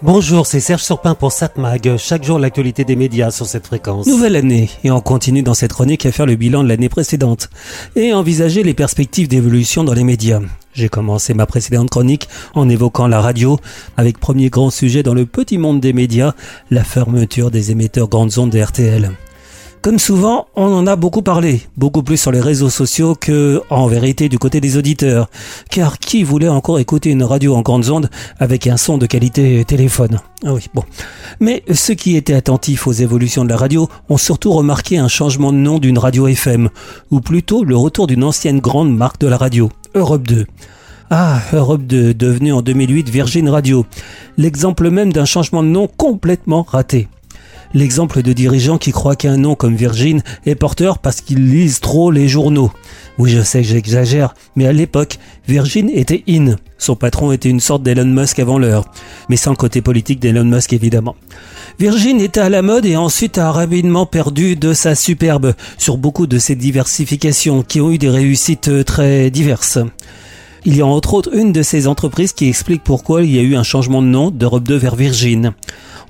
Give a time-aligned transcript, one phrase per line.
[0.00, 1.96] Bonjour, c'est Serge Surpin pour SatMag.
[1.96, 4.06] Chaque jour, l'actualité des médias sur cette fréquence.
[4.06, 7.50] Nouvelle année, et on continue dans cette chronique à faire le bilan de l'année précédente
[7.96, 10.40] et envisager les perspectives d'évolution dans les médias.
[10.72, 13.58] J'ai commencé ma précédente chronique en évoquant la radio,
[13.96, 16.34] avec premier grand sujet dans le petit monde des médias,
[16.70, 19.10] la fermeture des émetteurs grandes ondes de RTL.
[19.80, 23.86] Comme souvent, on en a beaucoup parlé, beaucoup plus sur les réseaux sociaux que, en
[23.86, 25.30] vérité, du côté des auditeurs.
[25.70, 28.10] Car qui voulait encore écouter une radio en grandes ondes
[28.40, 30.20] avec un son de qualité téléphone?
[30.44, 30.82] Ah oui, bon.
[31.38, 35.52] Mais ceux qui étaient attentifs aux évolutions de la radio ont surtout remarqué un changement
[35.52, 36.70] de nom d'une radio FM,
[37.12, 40.46] ou plutôt le retour d'une ancienne grande marque de la radio, Europe 2.
[41.10, 43.86] Ah, Europe 2, devenue en 2008 Virgin Radio.
[44.36, 47.08] L'exemple même d'un changement de nom complètement raté
[47.74, 52.10] l'exemple de dirigeants qui croient qu'un nom comme Virgin est porteur parce qu'ils lisent trop
[52.10, 52.72] les journaux.
[53.18, 56.56] Oui, je sais que j'exagère, mais à l'époque, Virgin était in.
[56.78, 58.90] Son patron était une sorte d'Elon Musk avant l'heure,
[59.28, 61.16] mais sans côté politique d'Elon Musk évidemment.
[61.80, 66.26] Virgin était à la mode et ensuite a rapidement perdu de sa superbe sur beaucoup
[66.26, 69.78] de ses diversifications qui ont eu des réussites très diverses.
[70.68, 73.42] Il y a entre autres une de ces entreprises qui explique pourquoi il y a
[73.42, 75.54] eu un changement de nom d'Europe 2 vers Virgin.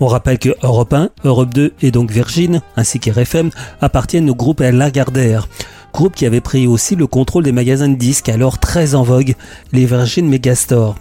[0.00, 3.50] On rappelle que Europe 1, Europe 2 et donc Virgin, ainsi qu'RFM,
[3.82, 5.46] appartiennent au groupe Lagardère.
[5.92, 9.34] Groupe qui avait pris aussi le contrôle des magasins de disques alors très en vogue,
[9.74, 10.94] les Virgin Megastore.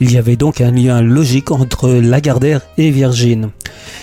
[0.00, 3.48] Il y avait donc un lien logique entre Lagardère et Virgin.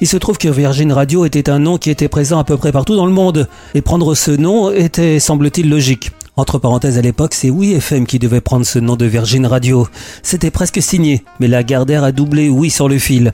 [0.00, 2.72] Il se trouve que Virgin Radio était un nom qui était présent à peu près
[2.72, 6.12] partout dans le monde, et prendre ce nom était, semble-t-il, logique.
[6.38, 9.88] Entre parenthèses, à l'époque, c'est Oui FM qui devait prendre ce nom de Virgin Radio.
[10.22, 13.32] C'était presque signé, mais la Gardère a doublé Oui sur le fil.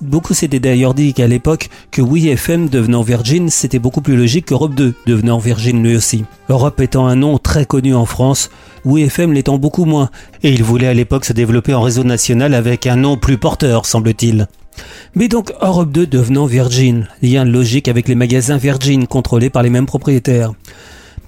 [0.00, 4.46] Beaucoup s'étaient d'ailleurs dit qu'à l'époque, que Oui FM devenant Virgin, c'était beaucoup plus logique
[4.46, 6.24] qu'Europe 2 devenant Virgin lui aussi.
[6.48, 8.50] Europe étant un nom très connu en France,
[8.84, 10.10] Oui FM l'étant beaucoup moins,
[10.42, 13.86] et il voulait à l'époque se développer en réseau national avec un nom plus porteur,
[13.86, 14.48] semble-t-il.
[15.14, 19.70] Mais donc Europe 2 devenant Virgin, lien logique avec les magasins Virgin contrôlés par les
[19.70, 20.52] mêmes propriétaires.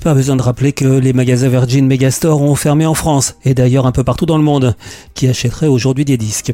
[0.02, 3.86] Pas besoin de rappeler que les magasins Virgin Megastore ont fermé en France, et d'ailleurs
[3.86, 4.74] un peu partout dans le monde,
[5.14, 6.52] qui achèteraient aujourd'hui des disques.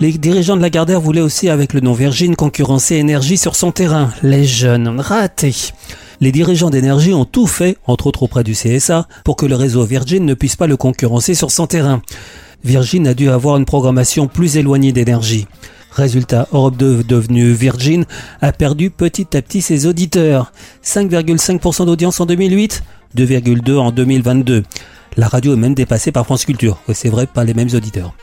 [0.00, 3.72] Les dirigeants de la Gardère voulaient aussi, avec le nom Virgin, concurrencer Énergie sur son
[3.72, 4.10] terrain.
[4.22, 5.54] Les jeunes, ratés.
[6.22, 9.84] Les dirigeants d'énergie ont tout fait, entre autres auprès du CSA, pour que le réseau
[9.84, 12.00] Virgin ne puisse pas le concurrencer sur son terrain.
[12.64, 15.46] Virgin a dû avoir une programmation plus éloignée d'énergie.
[15.98, 18.04] Résultat, Europe 2 devenue Virgin
[18.40, 20.52] a perdu petit à petit ses auditeurs.
[20.84, 22.84] 5,5% d'audience en 2008,
[23.16, 24.62] 2,2 en 2022.
[25.16, 26.78] La radio est même dépassée par France Culture.
[26.94, 28.14] c'est vrai, pas les mêmes auditeurs.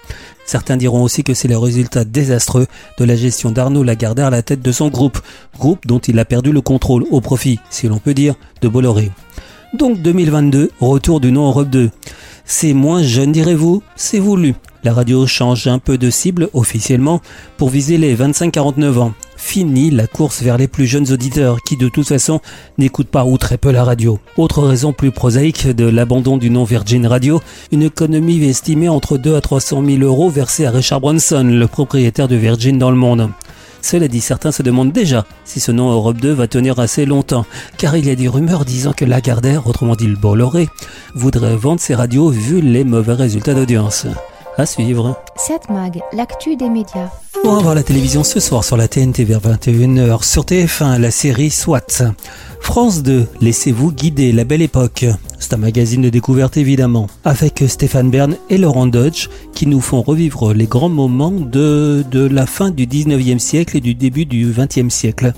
[0.45, 4.41] Certains diront aussi que c'est le résultat désastreux de la gestion d'Arnaud Lagardère à la
[4.41, 5.19] tête de son groupe,
[5.59, 9.11] groupe dont il a perdu le contrôle au profit, si l'on peut dire, de Bolloré.
[9.73, 11.89] Donc 2022, retour du nom Europe 2.
[12.45, 14.55] C'est moins jeune, direz-vous C'est voulu.
[14.85, 17.19] La radio change un peu de cible officiellement
[17.57, 19.13] pour viser les 25-49 ans.
[19.35, 22.39] Fini la course vers les plus jeunes auditeurs qui de toute façon
[22.77, 24.19] n'écoutent pas ou très peu la radio.
[24.37, 27.41] Autre raison plus prosaïque de l'abandon du nom Virgin Radio,
[27.71, 32.27] une économie estimée entre 2 à 300 000 euros versée à Richard Branson, le propriétaire
[32.27, 33.31] de Virgin dans le monde.
[33.81, 37.47] Cela dit, certains se demandent déjà si ce nom Europe 2 va tenir assez longtemps,
[37.79, 40.69] car il y a des rumeurs disant que Lagardère, autrement dit le Bolloré,
[41.15, 44.05] voudrait vendre ses radios vu les mauvais résultats d'audience.
[44.57, 45.21] À suivre.
[45.35, 47.09] 7 Mag, l'actu des médias.
[47.43, 50.23] On va voir la télévision ce soir sur la TNT vers 21h.
[50.23, 52.13] Sur TF1, la série SWAT.
[52.61, 55.05] France 2, Laissez-vous guider, la belle époque.
[55.39, 57.07] C'est un magazine de découverte évidemment.
[57.25, 62.25] Avec Stéphane Bern et Laurent Dodge qui nous font revivre les grands moments de, de
[62.25, 65.33] la fin du 19e siècle et du début du 20e siècle.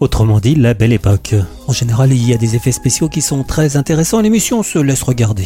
[0.00, 1.34] Autrement dit, la belle époque.
[1.66, 4.20] En général, il y a des effets spéciaux qui sont très intéressants.
[4.20, 5.44] L'émission se laisse regarder.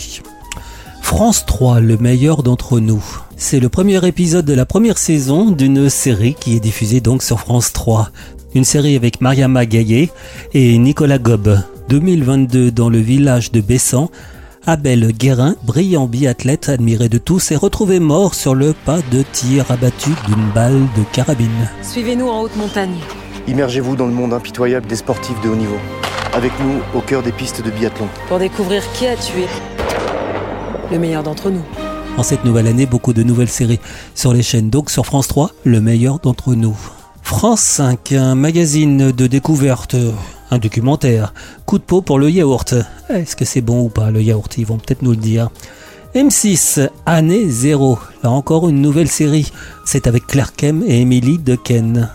[1.14, 3.04] France 3, le meilleur d'entre nous.
[3.36, 7.38] C'est le premier épisode de la première saison d'une série qui est diffusée donc sur
[7.38, 8.08] France 3.
[8.54, 10.08] Une série avec Mariama Gaillet
[10.54, 11.60] et Nicolas Gob.
[11.90, 14.08] 2022 dans le village de Bessan.
[14.66, 19.70] Abel Guérin, brillant biathlète admiré de tous, est retrouvé mort sur le pas de tir
[19.70, 21.68] abattu d'une balle de carabine.
[21.82, 22.97] Suivez-nous en haute montagne.
[23.47, 25.78] Immergez-vous dans le monde impitoyable des sportifs de haut niveau.
[26.32, 28.08] Avec nous, au cœur des pistes de biathlon.
[28.28, 29.44] Pour découvrir qui a tué
[30.92, 31.62] le meilleur d'entre nous.
[32.18, 33.80] En cette nouvelle année, beaucoup de nouvelles séries
[34.15, 34.68] sur les chaînes.
[34.68, 36.77] Donc sur France 3, le meilleur d'entre nous.
[37.22, 39.97] France 5, un magazine de découverte,
[40.50, 41.33] un documentaire.
[41.65, 42.74] Coup de peau pour le yaourt.
[43.09, 44.59] Est-ce que c'est bon ou pas le yaourt?
[44.59, 45.48] Ils vont peut-être nous le dire.
[46.15, 47.98] M6, année 0.
[48.22, 49.50] Là encore une nouvelle série.
[49.86, 52.10] C'est avec Claire Kem et Emily Dequesne.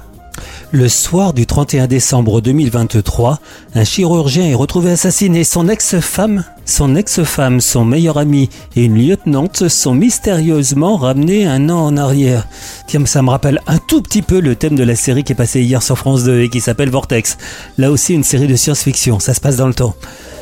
[0.71, 3.39] Le soir du 31 décembre 2023,
[3.73, 5.45] un chirurgien est retrouvé assassiné.
[5.45, 11.85] Son ex-femme, son ex-femme, son meilleur ami et une lieutenante sont mystérieusement ramenés un an
[11.85, 12.47] en arrière.
[12.85, 15.35] Tiens, ça me rappelle un tout petit peu le thème de la série qui est
[15.35, 17.37] passée hier sur France 2 et qui s'appelle Vortex.
[17.77, 19.95] Là aussi une série de science-fiction, ça se passe dans le temps.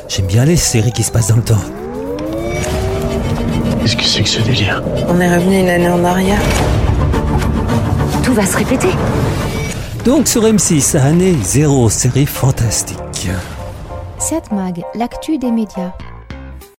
[0.08, 1.62] J'aime bien les séries qui se passent dans le temps.
[3.80, 4.82] Qu'est-ce que c'est que ce délire?
[5.08, 6.40] On est revenu une année en arrière.
[8.24, 8.88] Tout va se répéter.
[10.06, 13.28] Donc sur M6, année 0, série fantastique.
[14.20, 15.90] 7 Mag, l'actu des médias.